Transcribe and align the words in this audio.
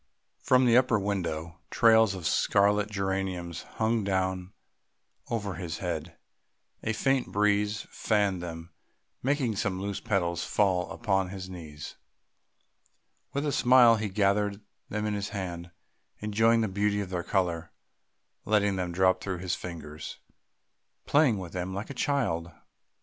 From 0.39 0.65
the 0.65 0.75
upper 0.77 0.97
window 0.97 1.59
trails 1.69 2.15
of 2.15 2.25
scarlet 2.25 2.89
geraniums 2.89 3.61
hung 3.77 4.03
down 4.03 4.51
over 5.29 5.53
his 5.53 5.77
head; 5.77 6.17
a 6.81 6.91
faint 6.91 7.31
breeze 7.31 7.85
fanned 7.91 8.41
them, 8.41 8.71
making 9.21 9.55
some 9.57 9.79
loose 9.79 9.99
petals 9.99 10.43
fall 10.43 10.89
upon 10.89 11.29
his 11.29 11.51
knees. 11.51 11.97
With 13.33 13.45
a 13.45 13.51
smile 13.51 13.97
he 13.97 14.09
gathered 14.09 14.61
them 14.89 15.05
in 15.05 15.13
his 15.13 15.29
hand, 15.29 15.69
enjoying 16.17 16.61
the 16.61 16.67
beauty 16.67 16.99
of 17.01 17.11
their 17.11 17.21
colour, 17.23 17.71
letting 18.43 18.77
them 18.77 18.91
drop 18.91 19.21
through 19.21 19.37
his 19.37 19.53
fingers, 19.53 20.17
playing 21.05 21.37
with 21.37 21.53
them 21.53 21.75
like 21.75 21.91
a 21.91 21.93
child. 21.93 22.51